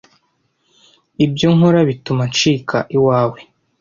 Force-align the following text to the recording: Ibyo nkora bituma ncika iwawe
Ibyo 1.25 1.47
nkora 1.55 1.79
bituma 1.89 2.23
ncika 2.31 2.77
iwawe 2.95 3.39